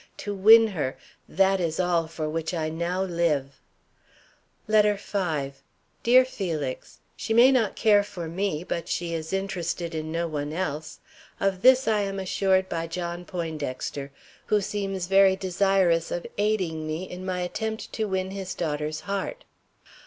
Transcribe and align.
To 0.17 0.33
win 0.33 0.65
her 0.69 0.97
that 1.29 1.59
is 1.61 1.79
all 1.79 2.07
for 2.07 2.27
which 2.27 2.55
I 2.55 2.69
now 2.69 3.03
live. 3.03 3.61
LETTER 4.67 4.95
V. 4.95 5.53
DEAR 6.01 6.25
FELIX: 6.25 6.97
She 7.15 7.35
may 7.35 7.51
not 7.51 7.75
care 7.75 8.01
for 8.01 8.27
me, 8.27 8.63
but 8.63 8.89
she 8.89 9.13
is 9.13 9.31
interested 9.31 9.93
in 9.93 10.11
no 10.11 10.27
one 10.27 10.53
else. 10.53 11.01
Of 11.39 11.61
this 11.61 11.87
I 11.87 11.99
am 11.99 12.17
assured 12.17 12.67
by 12.67 12.87
John 12.87 13.25
Poindexter, 13.25 14.09
who 14.47 14.59
seems 14.59 15.05
very 15.05 15.35
desirous 15.35 16.09
of 16.09 16.25
aiding 16.39 16.87
me 16.87 17.07
in 17.07 17.23
my 17.23 17.41
attempt 17.41 17.93
to 17.93 18.05
win 18.05 18.31
his 18.31 18.55
daughter's 18.55 19.01
heart. 19.01 19.45